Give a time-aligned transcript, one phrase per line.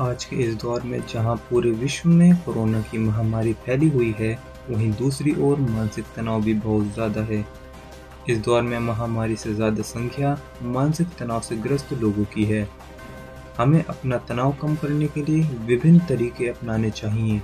[0.00, 4.38] आज के इस दौर में जहाँ पूरे विश्व में कोरोना की महामारी फैली हुई है,
[4.70, 7.44] वहीं दूसरी ओर मानसिक तनाव भी बहुत ज़्यादा है।
[8.28, 12.68] इस दौर में महामारी से ज़्यादा संख्या मानसिक तनाव से ग्रस्त लोगों की है।
[13.58, 17.40] हमें अपना तनाव कम करने के लिए विभिन्न तरीके अपनाने चाहिए,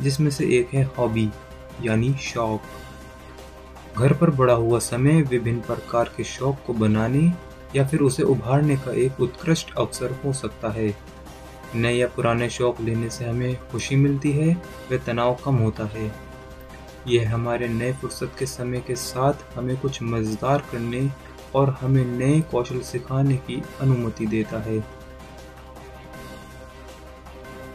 [0.00, 1.30] जिसमें से एक है हॉबी,
[1.82, 2.62] यानी शौक।
[3.98, 7.32] घर पर बड़ा हुआ समय विभिन्न प्रकार के शौक को बनाने
[7.76, 10.94] या फिर उसे उभारने का एक उत्कृष्ट अवसर हो सकता है।
[11.76, 16.12] नए या पुराने शौक लेने से हमें खुशी मिलती है, व तनाव कम होता है।
[17.08, 21.10] यह हमारे नए फुर्सत के समय के साथ हमें कुछ मज़ेदार करने
[21.54, 24.84] और हमें नए कौशल सिखाने की अनुमति देता है।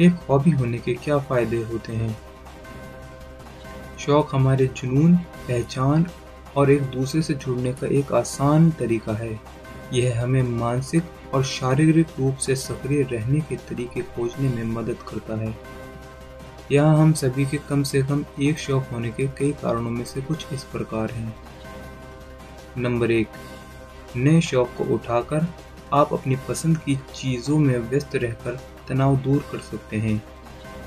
[0.00, 2.18] एक हॉबी होने के क्या फ़ायदे होते हैं?
[3.98, 6.06] शौक हमारे जुनून, पहचान
[6.56, 9.40] और एक दूसरे से जुड़ने का एक आसान तरीका है।
[9.92, 11.02] यह हमें मानसिक
[11.34, 15.54] और शारीरिक रूप से सक्रिय रहने के तरीके खोजने में मदद करता है।
[16.72, 20.20] यहाँ हम सभी के कम से कम एक शौक होने के कई कारणों में से
[20.20, 21.34] कुछ इस प्रकार हैं।
[22.78, 23.28] नंबर एक,
[24.16, 25.46] नए शौक को उठाकर
[25.92, 30.22] आप अपनी पसंद की चीज़ों में व्यस्त रहकर तनाव दूर कर सकते हैं।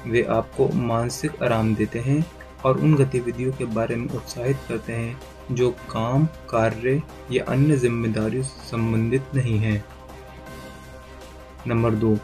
[0.07, 2.25] वे आपको मानसिक आराम देते हैं
[2.65, 5.19] और उन गतिविधियों के बारे में उत्साहित करते हैं
[5.51, 9.96] जो काम, कार्य या अन्य जिम्मेदारियों से संबंधित नहीं है।
[11.67, 12.17] नंबर दो,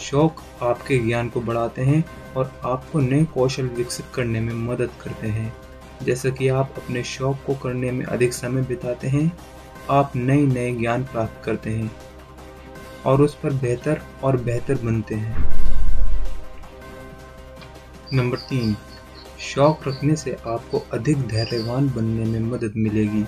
[0.00, 2.04] शौक आपके ज्ञान को बढ़ाते हैं
[2.36, 5.52] और आपको नए कौशल विकसित करने में मदद करते हैं।
[6.02, 9.32] जैसा कि आप अपने शौक को करने में अधिक समय बिताते हैं,
[9.90, 11.90] आप नए नए ज्ञान प्राप्त करते हैं
[13.06, 15.44] और उस पर बेहतर और बेहतर बनते हैं।
[18.12, 18.76] नंबर तीन,
[19.40, 23.24] शौक रखने से आपको अधिक धैर्यवान बनने में मदद मिलेगी।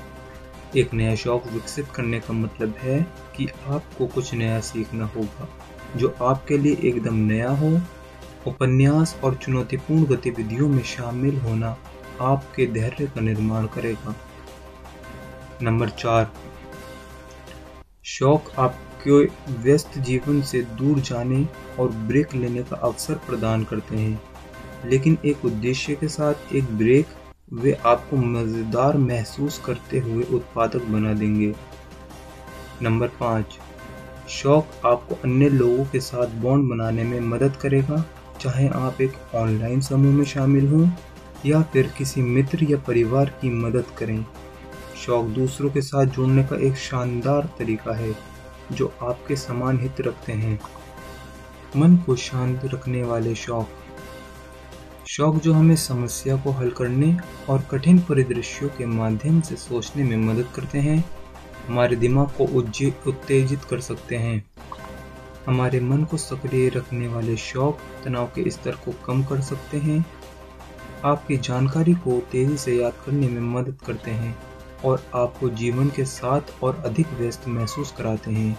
[0.76, 3.00] एक नया शौक विकसित करने का मतलब है
[3.36, 5.48] कि आपको कुछ नया सीखना होगा,
[5.96, 7.70] जो आपके लिए एकदम नया हो।
[8.46, 11.76] उपन्यास और चुनौतीपूर्ण गतिविधियों में शामिल होना
[12.20, 14.14] आपके धैर्य का निर्माण करेगा।
[15.62, 16.30] नंबर चार,
[18.04, 19.24] शौक आपके
[19.54, 21.46] व्यस्त जीवन से दूर जाने
[21.80, 24.20] और ब्रेक लेने का अवसर प्रदान करते हैं,
[24.84, 27.06] लेकिन एक उद्देश्य के साथ एक ब्रेक
[27.52, 31.54] वे आपको मज़ेदार महसूस करते हुए उत्पादक बना देंगे।
[32.82, 33.58] नंबर पाँच,
[34.28, 38.04] शौक आपको अन्य लोगों के साथ बॉन्ड बनाने में मदद करेगा,
[38.40, 40.88] चाहे आप एक ऑनलाइन समूह में शामिल हों
[41.46, 44.24] या फिर किसी मित्र या परिवार की मदद करें।
[45.06, 48.14] शौक दूसरों के साथ जुड़ने का एक शानदार तरीका है,
[48.72, 50.58] जो आपके समान हित रखते हैं।
[51.76, 53.68] मन को शांत रखने वाले शौक।
[55.08, 57.16] शौक जो हमें समस्या को हल करने
[57.48, 61.04] और कठिन परिदृश्यों के माध्यम से सोचने में मदद करते हैं,
[61.68, 62.44] हमारे दिमाग को
[63.08, 64.44] उत्तेजित कर सकते हैं।
[65.46, 70.04] हमारे मन को सक्रिय रखने वाले शौक तनाव के स्तर को कम कर सकते हैं।
[71.04, 74.36] आपकी जानकारी को तेज़ी से याद करने में मदद करते हैं
[74.84, 78.58] और आपको जीवन के साथ और अधिक व्यस्त महसूस कराते हैं।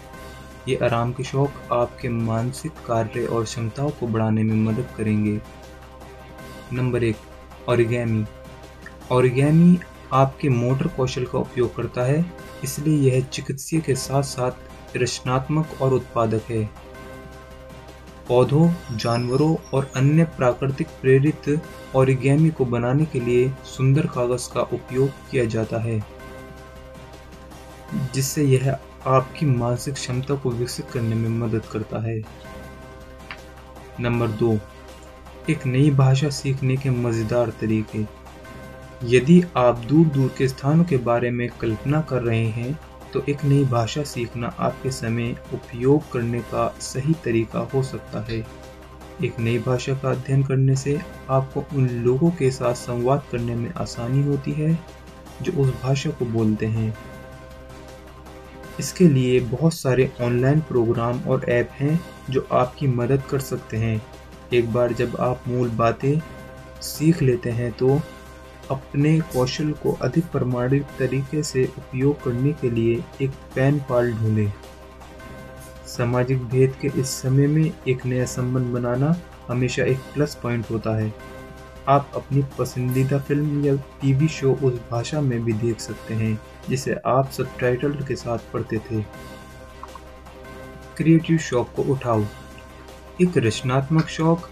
[0.68, 5.40] ये आराम के शौक आपके मानसिक कार्य और क्षमताओं को बढ़ाने में मदद करेंगे।
[6.74, 7.16] नंबर एक
[7.70, 8.26] ऑरिगेमी
[9.12, 9.78] ऑरिगेमी
[10.14, 12.26] आपके मोटर कौशल का उपयोग करता है,
[12.64, 16.64] इसलिए यह चिकित्सीय के साथ साथ रचनात्मक और उत्पादक है।
[18.28, 21.62] पौधों, जानवरों और अन्य प्राकृतिक प्रेरित
[21.96, 26.00] ऑरिगेमी को बनाने के लिए सुंदर कागज़ का उपयोग किया जाता है,
[28.14, 28.72] जिससे यह
[29.08, 32.22] आपकी मानसिक क्षमता को विकसित करने में मदद करता है।
[34.00, 34.58] नंबर दो
[35.50, 38.00] एक नई भाषा सीखने के मज़ेदार तरीके।
[39.08, 42.80] यदि आप दूर दूर के स्थानों के बारे में कल्पना कर रहे हैं
[43.14, 48.38] तो एक नई भाषा सीखना आपके समय उपयोग करने का सही तरीका हो सकता है।
[49.24, 51.00] एक नई भाषा का अध्ययन करने से
[51.30, 54.78] आपको उन लोगों के साथ संवाद करने में आसानी होती है,
[55.42, 56.94] जो उस भाषा को बोलते हैं।
[58.80, 62.00] इसके लिए बहुत सारे ऑनलाइन प्रोग्राम और ऐप हैं,
[62.30, 64.02] जो आपकी मदद कर सकते हैं।
[64.54, 66.20] एक बार जब आप मूल बातें
[66.82, 68.00] सीख लेते हैं तो
[68.72, 74.52] अपने कौशल को अधिक प्रमाणित तरीके से उपयोग करने के लिए एक पैन पाल ढूंढें।
[75.88, 79.16] सामाजिक भेद के इस समय में एक नया संबंध बनाना
[79.48, 81.14] हमेशा एक प्लस पॉइंट होता है।
[81.88, 86.96] आप अपनी पसंदीदा फ़िल्म या टीवी शो उस भाषा में भी देख सकते हैं, जिसे
[87.06, 89.02] आप सबटाइटल के साथ पढ़ते थे।
[90.98, 92.24] क्रिएटिव शौक को उठाओ।
[93.22, 94.50] एक रचनात्मक शौक,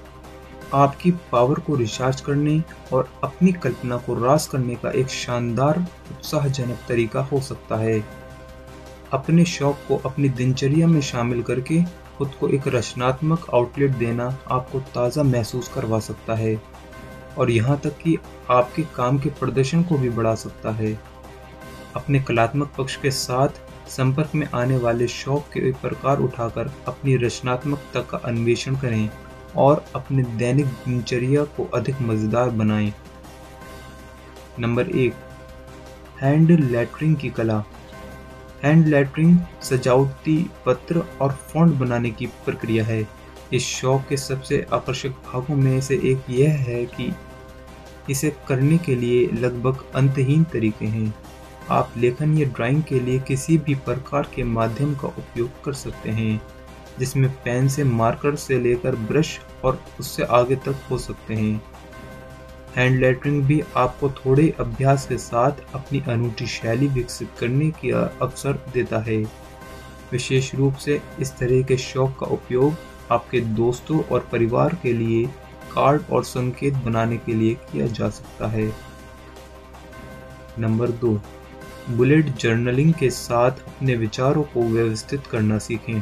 [0.73, 2.61] आपकी पावर को रिचार्ज करने
[2.93, 5.79] और अपनी कल्पना को रास करने का एक शानदार,
[6.11, 8.03] उत्साहजनक तरीका हो सकता है।
[9.13, 11.81] अपने शौक को अपनी दिनचर्या में शामिल करके
[12.17, 16.55] खुद को एक रचनात्मक आउटलेट देना आपको ताज़ा महसूस करवा सकता है
[17.37, 18.17] और यहाँ तक कि
[18.51, 20.93] आपके काम के प्रदर्शन को भी बढ़ा सकता है।
[21.95, 28.01] अपने कलात्मक पक्ष के साथ संपर्क में आने वाले शौक के प्रकार उठाकर अपनी रचनात्मकता
[28.01, 29.09] का अन्वेषण करें
[29.55, 32.93] और अपने दैनिक दिनचर्या को अधिक मज़ेदार बनाएँ।
[34.59, 35.13] नंबर एक,
[36.21, 37.63] हैंड लेटरिंग की कला।
[38.63, 43.07] हैंड लेटरिंग सजावटी पत्र और फॉन्ट बनाने की प्रक्रिया है।
[43.53, 47.13] इस शौक के सबसे आकर्षक भागों में से एक यह है कि
[48.09, 51.13] इसे करने के लिए लगभग अंतहीन तरीके हैं।
[51.71, 56.09] आप लेखन या ड्राइंग के लिए किसी भी प्रकार के माध्यम का उपयोग कर सकते
[56.09, 56.41] हैं,
[56.99, 61.61] जिसमें पेन से मार्कर से लेकर ब्रश और उससे आगे तक हो सकते हैं।
[62.75, 68.59] हैंड लेटरिंग भी आपको थोड़े अभ्यास के साथ अपनी अनूठी शैली विकसित करने की अवसर
[68.73, 69.23] देता है।
[70.11, 72.75] विशेष रूप से इस तरह के शौक का उपयोग
[73.11, 75.25] आपके दोस्तों और परिवार के लिए
[75.73, 78.71] कार्ड और संकेत बनाने के लिए किया जा सकता है।
[80.59, 81.19] नंबर दो
[81.89, 86.01] बुलेट जर्नलिंग के साथ अपने विचारों को व्यवस्थित करना सीखें।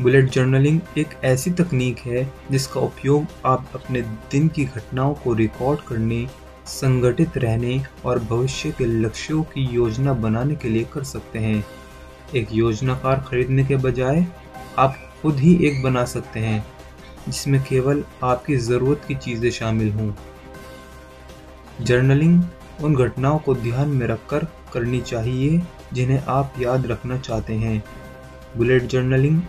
[0.00, 5.80] बुलेट जर्नलिंग एक ऐसी तकनीक है जिसका उपयोग आप अपने दिन की घटनाओं को रिकॉर्ड
[5.80, 6.26] करने,
[6.66, 11.64] संगठित रहने और भविष्य के लक्ष्यों की योजना बनाने के लिए कर सकते हैं।
[12.34, 14.26] एक योजनाकार खरीदने के बजाय
[14.78, 16.64] आप खुद ही एक बना सकते हैं,
[17.28, 20.12] जिसमें केवल आपकी ज़रूरत की चीज़ें शामिल हों।
[21.80, 22.42] जर्नलिंग
[22.82, 25.62] उन घटनाओं को ध्यान में रखकर करनी चाहिए,
[25.92, 27.82] जिन्हें आप याद रखना चाहते हैं।
[28.56, 29.40] बुलेट जर्नलिंग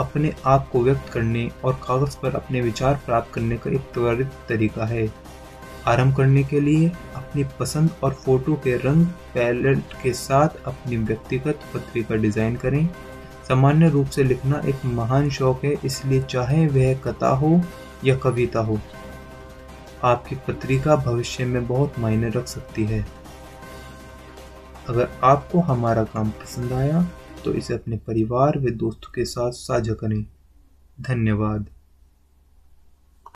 [0.00, 4.30] अपने आप को व्यक्त करने और कागज़ पर अपने विचार प्राप्त करने का एक त्वरित
[4.48, 5.08] तरीका है।
[5.86, 11.60] आरंभ करने के लिए अपनी पसंद और फ़ोटो के रंग, पैलेट के साथ अपनी व्यक्तिगत
[11.74, 12.86] पत्रिका डिज़ाइन करें।
[13.48, 17.60] सामान्य रूप से लिखना एक महान शौक है, इसलिए चाहे वह कथा हो
[18.04, 18.78] या कविता हो।
[20.04, 23.06] आपकी पत्रिका भविष्य में बहुत मायने रख सकती है।
[24.88, 27.02] अगर आपको हमारा काम पसंद आया
[27.44, 30.24] तो इसे अपने परिवार व दोस्तों के साथ साझा करें।
[31.00, 31.66] धन्यवाद।